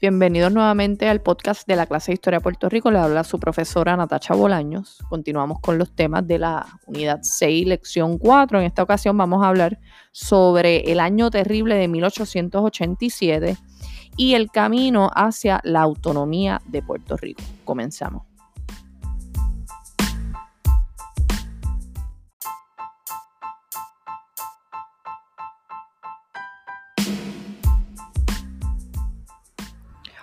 Bienvenidos 0.00 0.50
nuevamente 0.50 1.10
al 1.10 1.20
podcast 1.20 1.68
de 1.68 1.76
la 1.76 1.84
clase 1.84 2.10
de 2.10 2.14
Historia 2.14 2.38
de 2.38 2.42
Puerto 2.42 2.70
Rico. 2.70 2.90
Le 2.90 2.98
habla 2.98 3.22
su 3.22 3.38
profesora 3.38 3.98
Natacha 3.98 4.32
Bolaños. 4.32 4.96
Continuamos 5.10 5.60
con 5.60 5.76
los 5.76 5.94
temas 5.94 6.26
de 6.26 6.38
la 6.38 6.66
unidad 6.86 7.18
6, 7.20 7.66
lección 7.66 8.16
4. 8.16 8.60
En 8.60 8.64
esta 8.64 8.82
ocasión 8.82 9.18
vamos 9.18 9.44
a 9.44 9.48
hablar 9.48 9.78
sobre 10.10 10.90
el 10.90 11.00
año 11.00 11.28
terrible 11.30 11.74
de 11.74 11.86
1887 11.88 13.58
y 14.16 14.32
el 14.32 14.50
camino 14.50 15.10
hacia 15.14 15.60
la 15.64 15.82
autonomía 15.82 16.62
de 16.64 16.80
Puerto 16.80 17.18
Rico. 17.18 17.42
Comenzamos. 17.66 18.29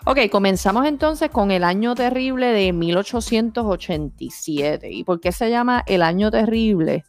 Ok, 0.10 0.20
comenzamos 0.32 0.86
entonces 0.86 1.30
con 1.30 1.52
el 1.52 1.66
año 1.66 1.94
terrible 1.94 2.54
de 2.54 2.72
1887. 2.72 4.90
¿Y 4.90 5.04
por 5.04 5.20
qué 5.20 5.34
se 5.34 5.50
llama 5.50 5.84
el 5.86 6.02
año 6.02 6.32
terrible? 6.32 7.04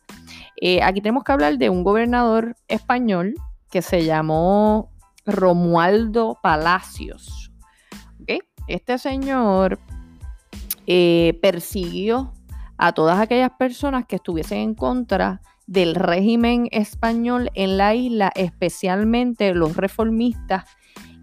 Eh, 0.60 0.82
aquí 0.82 1.00
tenemos 1.00 1.22
que 1.22 1.30
hablar 1.30 1.58
de 1.58 1.70
un 1.70 1.84
gobernador 1.84 2.56
español 2.66 3.36
que 3.70 3.82
se 3.82 4.04
llamó 4.04 4.90
Romualdo 5.24 6.40
Palacios. 6.42 7.52
Este 8.66 8.98
señor 8.98 9.78
eh, 10.88 11.38
persiguió 11.40 12.32
a 12.78 12.94
todas 12.94 13.20
aquellas 13.20 13.52
personas 13.52 14.06
que 14.06 14.16
estuviesen 14.16 14.58
en 14.58 14.74
contra 14.74 15.40
del 15.68 15.94
régimen 15.94 16.66
español 16.72 17.52
en 17.54 17.76
la 17.76 17.94
isla, 17.94 18.32
especialmente 18.34 19.54
los 19.54 19.76
reformistas 19.76 20.64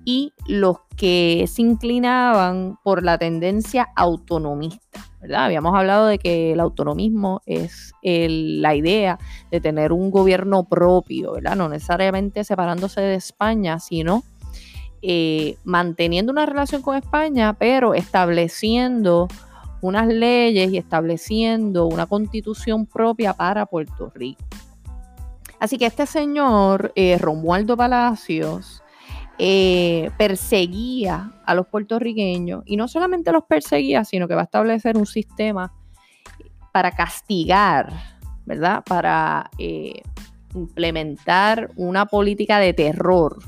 y 0.06 0.34
los 0.48 0.78
que 0.96 1.46
se 1.48 1.64
inclinaban 1.64 2.78
por 2.84 3.04
la 3.04 3.18
tendencia 3.18 3.90
autonomista. 3.96 5.04
¿verdad? 5.20 5.46
Habíamos 5.46 5.76
hablado 5.76 6.06
de 6.06 6.20
que 6.20 6.54
el 6.54 6.60
autonomismo 6.60 7.42
es 7.48 7.94
la 8.04 8.76
idea 8.76 9.18
de 9.50 9.60
tener 9.60 9.92
un 9.92 10.12
gobierno 10.12 10.64
propio, 10.66 11.34
¿verdad? 11.34 11.56
no 11.56 11.68
necesariamente 11.68 12.44
separándose 12.44 13.02
de 13.02 13.16
España, 13.16 13.80
sino 13.80 14.24
eh, 15.02 15.58
manteniendo 15.64 16.32
una 16.32 16.46
relación 16.46 16.84
con 16.84 16.96
España, 16.96 17.54
pero 17.54 17.96
estableciendo 17.96 19.28
unas 19.82 20.08
leyes 20.08 20.72
y 20.72 20.78
estableciendo 20.78 21.88
una 21.88 22.06
constitución 22.06 22.86
propia 22.86 23.34
para 23.34 23.66
Puerto 23.66 24.12
Rico. 24.14 24.44
Así 25.60 25.78
que 25.78 25.86
este 25.86 26.06
señor, 26.06 26.92
eh, 26.96 27.18
Romualdo 27.18 27.78
Palacios, 27.78 28.84
eh, 29.38 30.12
perseguía 30.18 31.34
a 31.46 31.54
los 31.56 31.68
puertorriqueños 31.68 32.64
y 32.66 32.78
no 32.78 32.88
solamente 32.88 33.32
los 33.32 33.44
perseguía, 33.44 34.06
sino 34.06 34.28
que 34.28 34.36
va 34.36 34.42
a 34.42 34.46
establecer 34.46 34.98
un 34.98 35.06
sistema 35.06 35.74
para 36.72 36.92
castigar, 36.92 37.92
¿verdad? 38.46 38.84
Para 38.86 39.50
eh, 39.58 40.02
implementar 40.54 41.72
una 41.76 42.06
política 42.06 42.60
de 42.60 42.74
terror 42.74 43.40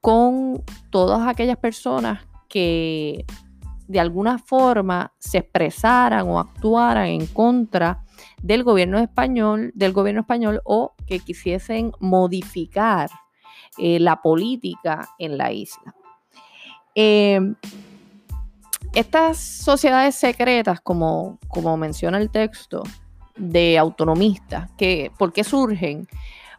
con 0.00 0.62
todas 0.90 1.26
aquellas 1.28 1.58
personas 1.58 2.26
que 2.48 3.24
de 3.86 4.00
alguna 4.00 4.38
forma 4.38 5.12
se 5.18 5.38
expresaran 5.38 6.26
o 6.28 6.38
actuaran 6.38 7.06
en 7.06 7.26
contra 7.26 8.02
del 8.42 8.64
gobierno 8.64 8.98
español, 8.98 9.72
del 9.74 9.92
gobierno 9.92 10.22
español 10.22 10.60
o 10.64 10.94
que 11.06 11.20
quisiesen 11.20 11.92
modificar 12.00 13.10
eh, 13.78 13.98
la 14.00 14.22
política 14.22 15.08
en 15.18 15.38
la 15.38 15.52
isla. 15.52 15.94
Eh, 16.94 17.40
estas 18.94 19.38
sociedades 19.38 20.14
secretas, 20.14 20.80
como, 20.80 21.38
como 21.48 21.76
menciona 21.76 22.18
el 22.18 22.30
texto, 22.30 22.82
de 23.36 23.78
autonomistas, 23.78 24.70
que, 24.78 25.10
¿por 25.18 25.32
qué 25.32 25.42
surgen? 25.42 26.06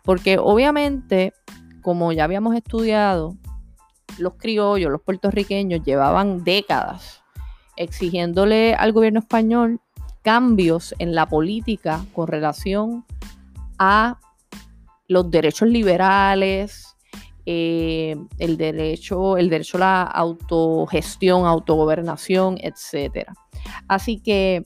Porque 0.03 0.37
obviamente, 0.37 1.33
como 1.81 2.11
ya 2.11 2.25
habíamos 2.25 2.55
estudiado, 2.55 3.37
los 4.17 4.33
criollos, 4.33 4.91
los 4.91 5.01
puertorriqueños 5.01 5.83
llevaban 5.83 6.43
décadas 6.43 7.21
exigiéndole 7.77 8.73
al 8.75 8.93
gobierno 8.93 9.19
español 9.19 9.79
cambios 10.21 10.95
en 10.99 11.13
la 11.13 11.27
política 11.27 12.05
con 12.13 12.27
relación 12.27 13.05
a 13.77 14.19
los 15.07 15.29
derechos 15.29 15.67
liberales, 15.67 16.94
eh, 17.45 18.15
el, 18.39 18.57
derecho, 18.57 19.37
el 19.37 19.49
derecho 19.49 19.77
a 19.77 19.79
la 19.79 20.03
autogestión, 20.03 21.45
autogobernación, 21.45 22.57
etc. 22.59 23.29
Así 23.87 24.19
que 24.19 24.63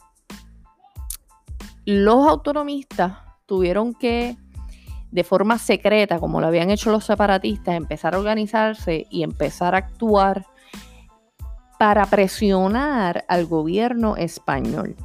los 1.86 2.28
autonomistas 2.28 3.18
tuvieron 3.46 3.94
que, 3.94 4.38
de 5.12 5.24
forma 5.24 5.58
secreta, 5.58 6.20
como 6.20 6.40
lo 6.40 6.48
habían 6.48 6.70
hecho 6.70 6.92
los 6.92 7.06
separatistas, 7.06 7.76
empezar 7.76 8.16
a 8.16 8.20
organizarse 8.20 9.08
y 9.10 9.24
empezar 9.24 9.76
a 9.76 9.80
actuar 9.80 10.46
para 11.80 12.06
presionar 12.06 13.26
al 13.28 13.46
gobierno 13.46 14.18
español. 14.18 14.96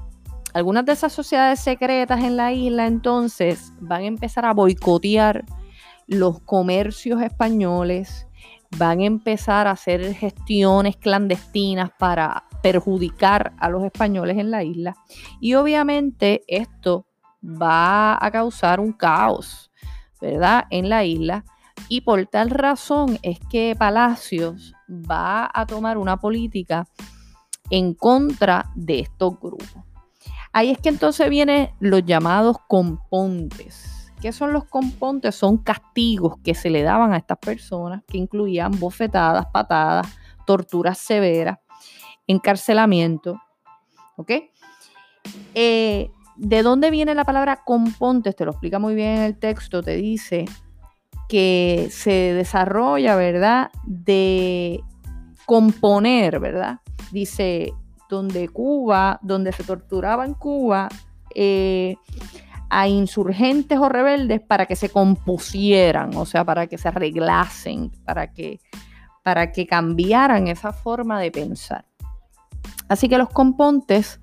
Algunas 0.52 0.84
de 0.84 0.92
esas 0.92 1.12
sociedades 1.12 1.60
secretas 1.60 2.22
en 2.22 2.36
la 2.36 2.52
isla 2.52 2.86
entonces 2.86 3.72
van 3.80 4.02
a 4.02 4.06
empezar 4.06 4.44
a 4.44 4.52
boicotear 4.52 5.44
los 6.06 6.40
comercios 6.40 7.22
españoles 7.22 8.26
van 8.76 9.00
a 9.00 9.04
empezar 9.04 9.66
a 9.66 9.72
hacer 9.72 10.14
gestiones 10.14 10.96
clandestinas 10.96 11.90
para 11.98 12.44
perjudicar 12.62 13.52
a 13.58 13.68
los 13.68 13.84
españoles 13.84 14.38
en 14.38 14.50
la 14.50 14.64
isla. 14.64 14.96
Y 15.40 15.54
obviamente 15.54 16.42
esto 16.48 17.06
va 17.42 18.18
a 18.24 18.30
causar 18.30 18.80
un 18.80 18.92
caos, 18.92 19.70
¿verdad? 20.20 20.64
En 20.70 20.88
la 20.88 21.04
isla. 21.04 21.44
Y 21.88 22.00
por 22.00 22.24
tal 22.26 22.50
razón 22.50 23.18
es 23.22 23.38
que 23.50 23.76
Palacios 23.78 24.74
va 24.88 25.50
a 25.52 25.66
tomar 25.66 25.98
una 25.98 26.16
política 26.16 26.86
en 27.70 27.94
contra 27.94 28.70
de 28.74 29.00
estos 29.00 29.38
grupos. 29.38 29.76
Ahí 30.52 30.70
es 30.70 30.78
que 30.78 30.88
entonces 30.88 31.28
vienen 31.28 31.70
los 31.80 32.04
llamados 32.04 32.56
compontes 32.68 33.93
¿Qué 34.24 34.32
son 34.32 34.54
los 34.54 34.64
compontes? 34.64 35.34
Son 35.34 35.58
castigos 35.58 36.36
que 36.42 36.54
se 36.54 36.70
le 36.70 36.82
daban 36.82 37.12
a 37.12 37.18
estas 37.18 37.36
personas 37.36 38.02
que 38.06 38.16
incluían 38.16 38.70
bofetadas, 38.80 39.44
patadas, 39.52 40.06
torturas 40.46 40.96
severas, 40.96 41.58
encarcelamiento. 42.26 43.38
¿Ok? 44.16 44.30
Eh, 45.54 46.10
¿De 46.36 46.62
dónde 46.62 46.90
viene 46.90 47.14
la 47.14 47.24
palabra 47.24 47.64
compontes? 47.66 48.34
Te 48.34 48.46
lo 48.46 48.52
explica 48.52 48.78
muy 48.78 48.94
bien 48.94 49.18
el 49.18 49.38
texto. 49.38 49.82
Te 49.82 49.96
dice 49.96 50.46
que 51.28 51.88
se 51.90 52.32
desarrolla, 52.32 53.16
¿verdad? 53.16 53.72
De 53.84 54.82
componer, 55.44 56.40
¿verdad? 56.40 56.80
Dice, 57.12 57.74
donde 58.08 58.48
Cuba, 58.48 59.20
donde 59.20 59.52
se 59.52 59.64
torturaba 59.64 60.24
en 60.24 60.32
Cuba, 60.32 60.88
eh, 61.34 61.96
a 62.76 62.88
insurgentes 62.88 63.78
o 63.78 63.88
rebeldes 63.88 64.40
para 64.40 64.66
que 64.66 64.74
se 64.74 64.88
compusieran, 64.88 66.16
o 66.16 66.26
sea, 66.26 66.44
para 66.44 66.66
que 66.66 66.76
se 66.76 66.88
arreglasen, 66.88 67.92
para 68.04 68.32
que, 68.32 68.58
para 69.22 69.52
que 69.52 69.64
cambiaran 69.64 70.48
esa 70.48 70.72
forma 70.72 71.20
de 71.20 71.30
pensar. 71.30 71.84
Así 72.88 73.08
que 73.08 73.16
los 73.16 73.28
compontes 73.28 74.20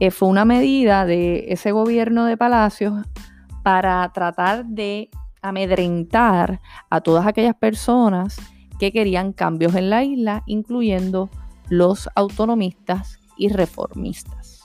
eh, 0.00 0.10
fue 0.10 0.28
una 0.28 0.44
medida 0.44 1.06
de 1.06 1.46
ese 1.48 1.72
gobierno 1.72 2.26
de 2.26 2.36
Palacios 2.36 3.06
para 3.62 4.06
tratar 4.12 4.66
de 4.66 5.08
amedrentar 5.40 6.60
a 6.90 7.00
todas 7.00 7.26
aquellas 7.26 7.56
personas 7.56 8.36
que 8.78 8.92
querían 8.92 9.32
cambios 9.32 9.74
en 9.76 9.88
la 9.88 10.04
isla, 10.04 10.42
incluyendo 10.44 11.30
los 11.70 12.10
autonomistas 12.14 13.18
y 13.38 13.48
reformistas. 13.48 14.63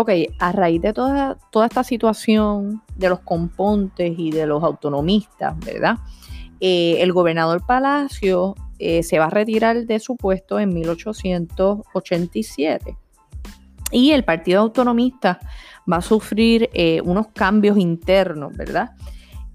Ok, 0.00 0.10
a 0.38 0.52
raíz 0.52 0.80
de 0.80 0.92
toda, 0.92 1.36
toda 1.50 1.66
esta 1.66 1.82
situación 1.82 2.84
de 2.94 3.08
los 3.08 3.18
compontes 3.18 4.16
y 4.16 4.30
de 4.30 4.46
los 4.46 4.62
autonomistas, 4.62 5.58
¿verdad? 5.58 5.96
Eh, 6.60 7.02
el 7.02 7.12
gobernador 7.12 7.66
Palacio 7.66 8.54
eh, 8.78 9.02
se 9.02 9.18
va 9.18 9.24
a 9.24 9.30
retirar 9.30 9.86
de 9.86 9.98
su 9.98 10.16
puesto 10.16 10.60
en 10.60 10.72
1887 10.72 12.96
y 13.90 14.12
el 14.12 14.22
Partido 14.22 14.60
Autonomista 14.60 15.40
va 15.92 15.96
a 15.96 16.02
sufrir 16.02 16.70
eh, 16.74 17.00
unos 17.04 17.26
cambios 17.34 17.76
internos, 17.76 18.56
¿verdad? 18.56 18.92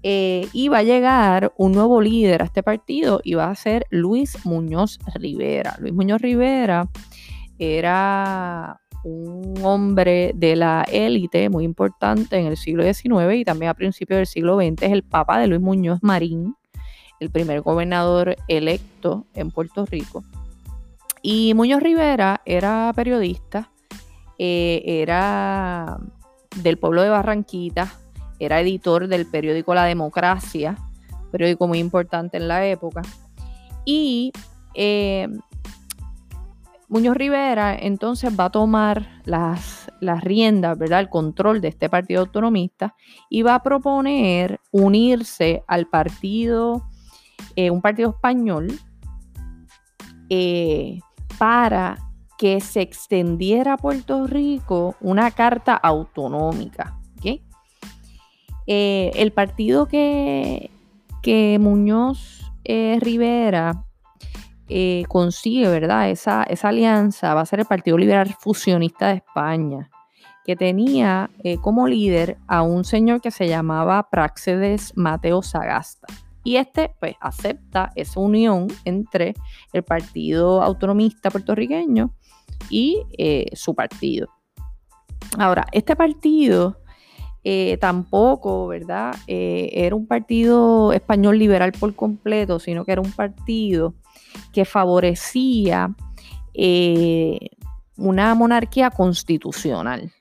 y 0.06 0.68
va 0.68 0.80
a 0.80 0.82
llegar 0.82 1.54
un 1.56 1.72
nuevo 1.72 2.02
líder 2.02 2.42
a 2.42 2.44
este 2.44 2.62
partido 2.62 3.22
y 3.24 3.32
va 3.32 3.48
a 3.48 3.54
ser 3.54 3.86
Luis 3.88 4.44
Muñoz 4.44 4.98
Rivera. 5.14 5.76
Luis 5.78 5.94
Muñoz 5.94 6.20
Rivera 6.20 6.90
era 7.58 8.82
un 9.04 9.54
hombre 9.62 10.32
de 10.34 10.56
la 10.56 10.84
élite 10.90 11.48
muy 11.50 11.64
importante 11.64 12.38
en 12.38 12.46
el 12.46 12.56
siglo 12.56 12.82
XIX 12.82 13.34
y 13.34 13.44
también 13.44 13.70
a 13.70 13.74
principios 13.74 14.18
del 14.18 14.26
siglo 14.26 14.56
XX, 14.56 14.82
es 14.82 14.92
el 14.92 15.02
Papa 15.02 15.38
de 15.38 15.46
Luis 15.46 15.60
Muñoz 15.60 15.98
Marín, 16.02 16.56
el 17.20 17.30
primer 17.30 17.60
gobernador 17.60 18.36
electo 18.48 19.26
en 19.34 19.50
Puerto 19.50 19.86
Rico. 19.86 20.24
Y 21.22 21.54
Muñoz 21.54 21.82
Rivera 21.82 22.40
era 22.44 22.92
periodista, 22.94 23.70
eh, 24.38 24.82
era 24.84 25.98
del 26.56 26.78
pueblo 26.78 27.02
de 27.02 27.10
Barranquita, 27.10 27.94
era 28.38 28.60
editor 28.60 29.06
del 29.08 29.26
periódico 29.26 29.74
La 29.74 29.84
Democracia, 29.84 30.76
periódico 31.30 31.66
muy 31.66 31.78
importante 31.78 32.36
en 32.36 32.48
la 32.48 32.66
época. 32.66 33.02
Y 33.84 34.32
eh, 34.74 35.28
Muñoz 36.94 37.16
Rivera 37.16 37.74
entonces 37.74 38.38
va 38.38 38.44
a 38.44 38.50
tomar 38.50 39.20
las, 39.24 39.90
las, 39.98 40.22
riendas, 40.22 40.78
¿verdad? 40.78 41.00
El 41.00 41.08
control 41.08 41.60
de 41.60 41.66
este 41.66 41.90
partido 41.90 42.20
autonomista 42.20 42.94
y 43.28 43.42
va 43.42 43.56
a 43.56 43.62
proponer 43.64 44.60
unirse 44.70 45.64
al 45.66 45.88
partido, 45.88 46.88
eh, 47.56 47.70
un 47.70 47.82
partido 47.82 48.10
español, 48.10 48.68
eh, 50.30 51.00
para 51.36 51.98
que 52.38 52.60
se 52.60 52.82
extendiera 52.82 53.72
a 53.72 53.76
Puerto 53.76 54.28
Rico 54.28 54.94
una 55.00 55.32
carta 55.32 55.74
autonómica. 55.74 57.00
Eh, 58.66 59.10
el 59.16 59.32
partido 59.32 59.86
que, 59.86 60.70
que 61.22 61.58
Muñoz 61.60 62.50
Rivera 62.64 63.84
eh, 64.68 65.04
consigue, 65.08 65.68
¿verdad? 65.68 66.10
Esa, 66.10 66.42
esa, 66.44 66.68
alianza 66.68 67.34
va 67.34 67.42
a 67.42 67.46
ser 67.46 67.60
el 67.60 67.66
Partido 67.66 67.98
Liberal 67.98 68.34
Fusionista 68.40 69.08
de 69.08 69.16
España, 69.16 69.90
que 70.44 70.56
tenía 70.56 71.30
eh, 71.42 71.58
como 71.58 71.86
líder 71.86 72.38
a 72.46 72.62
un 72.62 72.84
señor 72.84 73.20
que 73.20 73.30
se 73.30 73.48
llamaba 73.48 74.08
Praxedes 74.10 74.96
Mateo 74.96 75.42
Sagasta. 75.42 76.06
Y 76.44 76.56
este, 76.56 76.94
pues, 77.00 77.16
acepta 77.20 77.90
esa 77.94 78.20
unión 78.20 78.68
entre 78.84 79.34
el 79.72 79.82
Partido 79.82 80.62
Autonomista 80.62 81.30
puertorriqueño 81.30 82.14
y 82.68 83.02
eh, 83.16 83.50
su 83.54 83.74
partido. 83.74 84.28
Ahora, 85.38 85.66
este 85.72 85.96
partido 85.96 86.83
tampoco, 87.80 88.68
¿verdad? 88.68 89.14
era 89.26 89.94
un 89.94 90.06
partido 90.06 90.92
español 90.92 91.38
liberal 91.38 91.72
por 91.72 91.94
completo, 91.94 92.58
sino 92.58 92.84
que 92.84 92.92
era 92.92 93.00
un 93.00 93.12
partido 93.12 93.94
que 94.52 94.64
favorecía 94.64 95.94
eh, 96.54 97.50
una 97.96 98.34
monarquía 98.34 98.90
constitucional. 98.90 100.12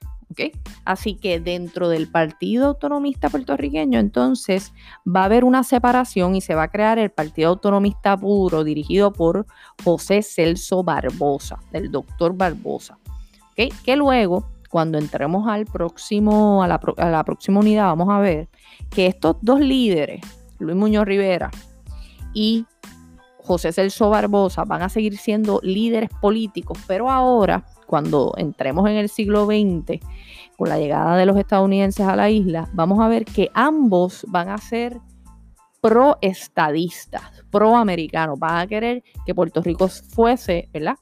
Así 0.84 1.16
que 1.16 1.40
dentro 1.40 1.90
del 1.90 2.08
Partido 2.08 2.66
Autonomista 2.68 3.30
Puertorriqueño, 3.30 4.00
entonces 4.00 4.74
va 5.06 5.22
a 5.22 5.26
haber 5.26 5.44
una 5.44 5.64
separación 5.64 6.36
y 6.36 6.42
se 6.42 6.56
va 6.56 6.64
a 6.64 6.68
crear 6.70 6.98
el 6.98 7.12
Partido 7.12 7.50
Autonomista 7.50 8.18
Puro, 8.18 8.64
dirigido 8.64 9.14
por 9.14 9.46
José 9.84 10.24
Celso 10.24 10.84
Barbosa, 10.84 11.60
el 11.72 11.92
doctor 11.92 12.36
Barbosa. 12.36 12.98
Que 13.56 13.96
luego, 13.96 14.50
cuando 14.74 14.98
entremos 14.98 15.48
al 15.48 15.68
próximo, 15.68 16.64
a 16.64 16.68
la, 16.68 16.82
a 16.98 17.10
la 17.12 17.24
próxima 17.24 17.60
unidad, 17.60 17.86
vamos 17.90 18.10
a 18.10 18.18
ver 18.18 18.50
que 18.90 19.06
estos 19.06 19.36
dos 19.40 19.60
líderes, 19.60 20.22
Luis 20.58 20.76
Muñoz 20.76 21.06
Rivera 21.06 21.52
y 22.34 22.66
José 23.38 23.72
Celso 23.72 24.10
Barbosa 24.10 24.64
van 24.64 24.82
a 24.82 24.90
seguir 24.90 25.16
siendo 25.18 25.60
líderes 25.62 26.10
políticos, 26.20 26.80
pero 26.88 27.12
ahora, 27.12 27.64
cuando 27.86 28.34
entremos 28.36 28.90
en 28.90 28.96
el 28.96 29.10
siglo 29.10 29.46
XX, 29.46 30.00
con 30.58 30.70
la 30.70 30.80
llegada 30.80 31.18
de 31.18 31.28
los 31.28 31.38
estadounidenses 31.38 32.08
a 32.08 32.16
la 32.16 32.32
isla, 32.32 32.68
vamos 32.74 33.00
a 33.00 33.08
ver 33.08 33.26
que 33.26 33.52
ambos 33.54 34.26
van 34.28 34.50
a 34.50 34.58
ser 34.58 35.00
pro-estadistas, 35.82 37.46
pro-americanos, 37.52 38.40
van 38.40 38.58
a 38.58 38.66
querer 38.66 39.04
que 39.24 39.36
Puerto 39.36 39.62
Rico 39.62 39.88
fuese, 39.88 40.68
¿verdad? 40.74 40.96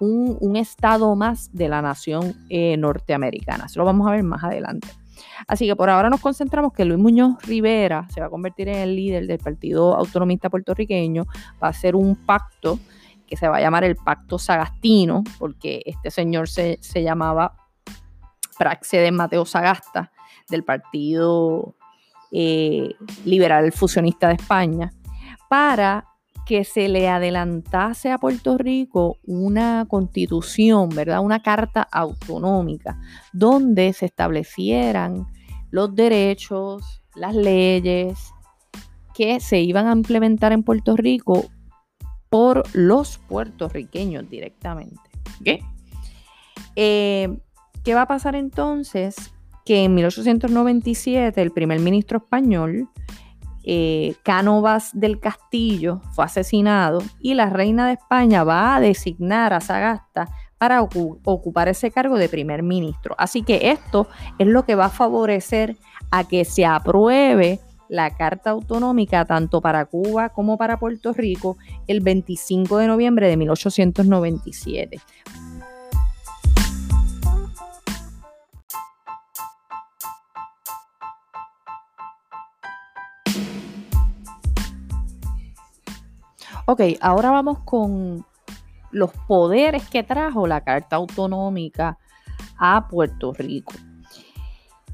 Un, 0.00 0.56
estado 0.56 1.14
más 1.16 1.50
de 1.52 1.68
la 1.68 1.82
nación 1.82 2.34
eh, 2.48 2.76
norteamericana. 2.76 3.66
Eso 3.66 3.80
lo 3.80 3.86
vamos 3.86 4.06
a 4.06 4.12
ver 4.12 4.22
más 4.22 4.44
adelante. 4.44 4.88
Así 5.46 5.66
que 5.66 5.76
por 5.76 5.90
ahora 5.90 6.10
nos 6.10 6.20
concentramos 6.20 6.72
que 6.72 6.84
Luis 6.84 7.00
Muñoz 7.00 7.42
Rivera 7.42 8.06
se 8.12 8.20
va 8.20 8.26
a 8.26 8.30
convertir 8.30 8.68
en 8.68 8.78
el 8.78 8.96
líder 8.96 9.26
del 9.26 9.38
Partido 9.38 9.94
Autonomista 9.94 10.50
Puertorriqueño, 10.50 11.24
va 11.62 11.68
a 11.68 11.70
hacer 11.70 11.96
un 11.96 12.16
pacto 12.16 12.78
que 13.26 13.36
se 13.36 13.48
va 13.48 13.56
a 13.56 13.60
llamar 13.60 13.84
el 13.84 13.96
Pacto 13.96 14.38
Sagastino, 14.38 15.24
porque 15.38 15.82
este 15.86 16.10
señor 16.10 16.48
se, 16.48 16.78
llamaba 16.94 17.56
Praxedes 18.58 19.12
Mateo 19.12 19.46
Sagasta, 19.46 20.12
del 20.48 20.62
Partido 20.62 21.74
eh, 22.30 22.94
Liberal 23.24 23.72
Fusionista 23.72 24.28
de 24.28 24.34
España, 24.34 24.92
para 25.48 26.13
que 26.46 26.64
se 26.64 26.88
le 26.88 27.08
adelantase 27.08 28.10
a 28.10 28.18
Puerto 28.18 28.58
Rico 28.58 29.18
una 29.24 29.86
constitución, 29.88 30.90
¿verdad? 30.90 31.20
Una 31.20 31.42
carta 31.42 31.88
autonómica, 31.90 33.00
donde 33.32 33.92
se 33.92 34.06
establecieran 34.06 35.26
los 35.70 35.94
derechos, 35.94 37.02
las 37.14 37.34
leyes 37.34 38.30
que 39.14 39.40
se 39.40 39.60
iban 39.60 39.86
a 39.86 39.92
implementar 39.92 40.52
en 40.52 40.62
Puerto 40.62 40.96
Rico 40.96 41.46
por 42.28 42.64
los 42.74 43.18
puertorriqueños 43.18 44.28
directamente. 44.28 45.00
Eh, 46.76 47.38
¿Qué 47.84 47.94
va 47.94 48.02
a 48.02 48.08
pasar 48.08 48.34
entonces? 48.34 49.32
Que 49.64 49.84
en 49.84 49.94
1897 49.94 51.40
el 51.40 51.52
primer 51.52 51.80
ministro 51.80 52.18
español 52.18 52.88
eh, 53.64 54.14
Cánovas 54.22 54.90
del 54.92 55.20
Castillo 55.20 56.00
fue 56.12 56.24
asesinado 56.24 57.02
y 57.20 57.34
la 57.34 57.50
reina 57.50 57.86
de 57.86 57.94
España 57.94 58.44
va 58.44 58.76
a 58.76 58.80
designar 58.80 59.52
a 59.52 59.60
Sagasta 59.60 60.28
para 60.58 60.82
ocupar 60.82 61.68
ese 61.68 61.90
cargo 61.90 62.16
de 62.16 62.28
primer 62.28 62.62
ministro. 62.62 63.14
Así 63.18 63.42
que 63.42 63.70
esto 63.70 64.06
es 64.38 64.46
lo 64.46 64.64
que 64.64 64.74
va 64.74 64.86
a 64.86 64.90
favorecer 64.90 65.76
a 66.10 66.24
que 66.24 66.44
se 66.44 66.64
apruebe 66.64 67.60
la 67.88 68.16
Carta 68.16 68.50
Autonómica 68.50 69.24
tanto 69.24 69.60
para 69.60 69.84
Cuba 69.84 70.30
como 70.30 70.56
para 70.56 70.78
Puerto 70.78 71.12
Rico 71.12 71.56
el 71.86 72.00
25 72.00 72.78
de 72.78 72.86
noviembre 72.86 73.28
de 73.28 73.36
1897. 73.36 75.00
Ok, 86.66 86.80
ahora 87.02 87.30
vamos 87.30 87.58
con 87.60 88.24
los 88.90 89.10
poderes 89.28 89.86
que 89.90 90.02
trajo 90.02 90.46
la 90.46 90.62
Carta 90.62 90.96
Autonómica 90.96 91.98
a 92.58 92.88
Puerto 92.88 93.34
Rico. 93.34 93.74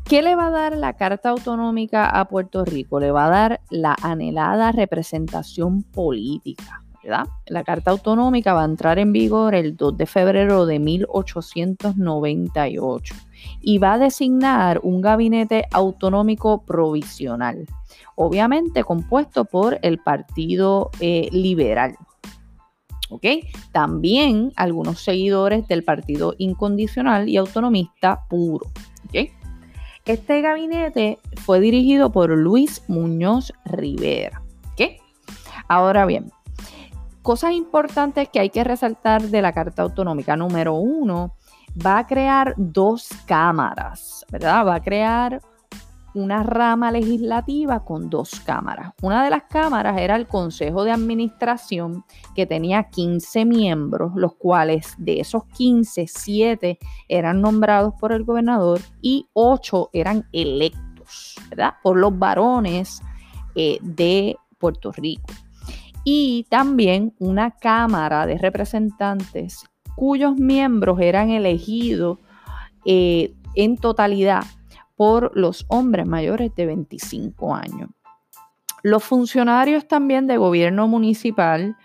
¿Qué 0.05 0.23
le 0.23 0.35
va 0.35 0.49
a 0.49 0.51
dar 0.51 0.77
la 0.77 0.95
Carta 0.95 1.29
Autonómica 1.29 2.07
a 2.07 2.25
Puerto 2.25 2.65
Rico? 2.65 2.99
Le 2.99 3.13
va 3.13 3.27
a 3.27 3.31
dar 3.31 3.61
la 3.71 3.95
anhelada 4.03 4.73
representación 4.73 5.85
política. 5.85 6.83
La 7.03 7.65
Carta 7.65 7.91
Autonómica 7.91 8.53
va 8.53 8.61
a 8.63 8.67
entrar 8.67 8.99
en 8.99 9.13
vigor 9.13 9.55
el 9.55 9.75
2 9.77 9.97
de 9.97 10.05
febrero 10.07 10.67
de 10.67 10.79
1898 10.79 13.15
y 13.63 13.79
va 13.79 13.95
a 13.95 13.99
designar 13.99 14.81
un 14.83 15.01
gabinete 15.01 15.65
autonómico 15.73 16.63
provisional 16.65 17.67
obviamente 18.15 18.85
compuesto 18.85 19.47
por 19.47 19.79
el 19.83 19.99
Partido 19.99 20.91
eh, 21.01 21.29
Liberal. 21.33 21.97
¿Ok? 23.09 23.25
También 23.73 24.53
algunos 24.57 25.03
seguidores 25.03 25.67
del 25.67 25.83
Partido 25.83 26.35
Incondicional 26.39 27.29
y 27.29 27.39
Autonomista 27.39 28.21
Puro. 28.29 28.67
Este 30.07 30.41
gabinete 30.41 31.19
fue 31.37 31.61
dirigido 31.61 32.11
por 32.11 32.31
Luis 32.31 32.83
Muñoz 32.89 33.53
Rivera. 33.65 34.43
¿Ok? 34.73 35.01
Ahora 35.69 36.05
bien, 36.05 36.33
cosas 37.23 37.53
importantes 37.53 38.29
que 38.29 38.41
hay 38.41 38.51
que 38.51 38.65
resaltar 38.65 39.23
de 39.23 39.43
la 39.43 39.53
Carta 39.53 39.83
Autonómica. 39.83 40.37
Número 40.37 40.75
uno, 40.75 41.35
va 41.85 41.99
a 41.99 42.07
crear 42.07 42.55
dos 42.57 43.09
cámaras, 43.27 44.25
¿verdad? 44.31 44.67
Va 44.67 44.77
a 44.77 44.83
crear 44.83 45.41
una 46.15 46.43
rama 46.43 46.91
legislativa 46.91 47.85
con 47.85 48.11
dos 48.11 48.41
cámaras. 48.41 48.93
Una 49.03 49.23
de 49.23 49.31
las 49.31 49.45
cámaras 49.45 49.99
era 49.99 50.17
el 50.17 50.27
Consejo 50.27 50.85
de 50.85 50.91
Administración, 50.91 52.05
que 52.35 52.47
tenía 52.47 52.85
15 52.91 53.45
miembros, 53.45 54.13
los 54.17 54.35
cuales 54.35 54.95
de 54.99 55.21
esos 55.21 55.45
15, 55.57 56.07
7 56.09 56.79
eran 57.09 57.41
nombrados 57.41 57.95
por 58.01 58.13
el 58.13 58.25
gobernador 58.25 58.81
y 59.01 59.29
8 59.35 59.91
eran 59.93 60.27
electos, 60.33 61.37
¿verdad? 61.49 61.75
Por 61.83 61.97
los 61.97 62.19
varones 62.19 63.03
eh, 63.55 63.79
de 63.81 64.37
Puerto 64.59 64.91
Rico. 64.93 65.33
Y 66.05 66.47
también 66.49 67.15
una 67.19 67.51
Cámara 67.51 68.27
de 68.27 68.39
Representantes 68.39 69.65
cuyos 69.97 70.37
miembros 70.37 70.99
eran 71.01 71.31
elegidos 71.31 72.19
eh, 72.87 73.35
en 73.55 73.77
totalidad 73.77 74.45
por 74.97 75.37
los 75.37 75.67
hombres 75.69 76.07
mayores 76.07 76.55
de 76.55 76.67
25 76.67 77.55
años. 77.55 77.91
Los 78.83 79.05
funcionarios 79.05 79.87
también 79.87 80.27
de 80.27 80.39
gobierno 80.39 80.89
municipal 80.89 81.77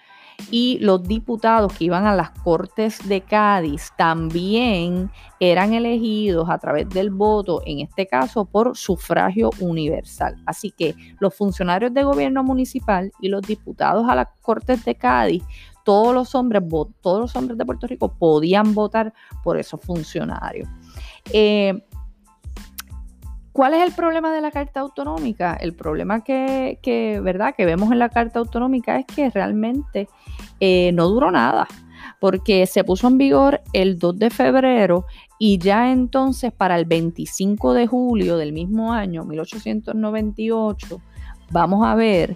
y 0.52 0.78
los 0.80 1.04
diputados 1.04 1.74
que 1.74 1.86
iban 1.86 2.06
a 2.06 2.16
las 2.16 2.32
Cortes 2.32 3.08
de 3.08 3.22
Cádiz 3.22 3.92
también 3.98 5.10
eran 5.40 5.74
elegidos 5.74 6.50
a 6.50 6.58
través 6.58 6.90
del 6.90 7.10
voto, 7.10 7.62
en 7.66 7.80
este 7.80 8.08
caso 8.08 8.46
por 8.46 8.78
sufragio 8.78 9.50
universal. 9.60 10.36
Así 10.46 10.72
que 10.72 10.96
los 11.20 11.36
funcionarios 11.36 11.94
de 11.94 12.04
gobierno 12.04 12.44
municipal 12.44 13.12
y 13.20 13.30
los 13.30 13.42
diputados 13.42 14.08
a 14.08 14.16
las 14.16 14.28
Cortes 14.42 14.86
de 14.86 14.96
Cádiz, 14.96 15.44
todos 15.84 16.14
los 16.14 16.34
hombres, 16.36 16.64
todos 17.02 17.20
los 17.20 17.36
hombres 17.36 17.58
de 17.58 17.66
Puerto 17.66 17.88
Rico 17.88 18.14
podían 18.18 18.74
votar 18.74 19.14
por 19.44 19.58
esos 19.58 19.80
funcionarios. 19.82 20.68
Eh, 21.32 21.84
¿Cuál 23.56 23.74
es 23.74 23.88
el 23.88 23.94
problema 23.94 24.34
de 24.34 24.42
la 24.42 24.52
Carta 24.52 24.82
Autonómica? 24.82 25.54
El 25.54 25.74
problema 25.74 26.26
que, 26.26 26.78
¿verdad? 27.24 27.56
que 27.56 27.66
vemos 27.66 27.90
en 27.94 28.00
la 28.00 28.10
Carta 28.10 28.40
Autonómica 28.40 29.00
es 29.00 29.06
que 29.06 29.30
realmente 29.30 30.10
eh, 30.60 30.92
no 30.92 31.08
duró 31.08 31.32
nada, 31.32 31.66
porque 32.20 32.68
se 32.68 32.84
puso 32.84 33.08
en 33.08 33.18
vigor 33.18 33.62
el 33.72 33.98
2 33.98 34.20
de 34.20 34.30
febrero 34.30 35.06
y 35.40 35.58
ya 35.58 35.90
entonces 35.90 36.52
para 36.52 36.76
el 36.76 36.84
25 36.84 37.72
de 37.72 37.88
julio 37.88 38.36
del 38.36 38.52
mismo 38.52 38.92
año, 38.92 39.24
1898, 39.24 41.02
vamos 41.50 41.88
a 41.88 41.96
ver 41.96 42.36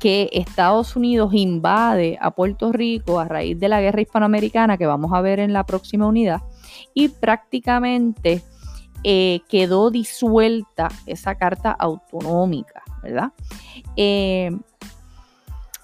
que 0.00 0.28
Estados 0.32 0.96
Unidos 0.96 1.34
invade 1.34 2.18
a 2.20 2.32
Puerto 2.32 2.72
Rico 2.72 3.20
a 3.20 3.26
raíz 3.26 3.60
de 3.60 3.68
la 3.68 3.80
guerra 3.80 4.00
hispanoamericana 4.00 4.76
que 4.76 4.86
vamos 4.86 5.12
a 5.12 5.20
ver 5.20 5.38
en 5.38 5.52
la 5.52 5.64
próxima 5.64 6.08
unidad 6.08 6.42
y 6.94 7.10
prácticamente 7.10 8.42
eh, 9.04 9.40
quedó 9.48 9.90
disuelta 9.90 10.88
esa 11.06 11.36
carta 11.36 11.72
autonómica, 11.72 12.82
¿verdad? 13.02 13.32
Eh, 13.96 14.50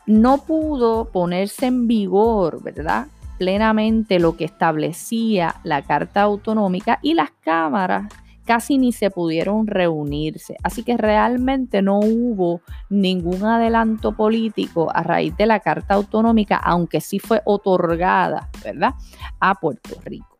no 0.06 0.38
pudo 0.38 1.06
ponerse 1.11 1.66
en 1.66 1.87
vigor, 1.87 2.62
¿verdad? 2.62 3.06
Plenamente 3.38 4.18
lo 4.18 4.37
que 4.37 4.44
establecía 4.44 5.56
la 5.64 5.83
carta 5.83 6.23
autonómica 6.23 6.99
y 7.02 7.14
las 7.14 7.30
cámaras 7.40 8.12
casi 8.44 8.78
ni 8.78 8.92
se 8.92 9.11
pudieron 9.11 9.66
reunirse. 9.66 10.56
Así 10.62 10.83
que 10.83 10.97
realmente 10.97 11.83
no 11.83 11.99
hubo 11.99 12.61
ningún 12.90 13.44
adelanto 13.44 14.12
político 14.12 14.90
a 14.94 15.02
raíz 15.02 15.37
de 15.37 15.47
la 15.47 15.61
Carta 15.61 15.94
Autonómica, 15.94 16.56
aunque 16.56 17.00
sí 17.00 17.18
fue 17.18 17.40
otorgada, 17.44 18.50
¿verdad?, 18.62 18.94
a 19.40 19.54
Puerto 19.54 19.99
Rico. 20.04 20.34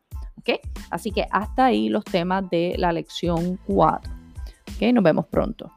Así 0.89 1.11
que 1.11 1.25
hasta 1.31 1.65
ahí 1.65 1.89
los 1.89 2.03
temas 2.03 2.49
de 2.49 2.75
la 2.77 2.91
lección 2.91 3.59
4. 3.65 4.11
¿Ok? 4.75 4.93
Nos 4.93 5.03
vemos 5.03 5.25
pronto. 5.27 5.71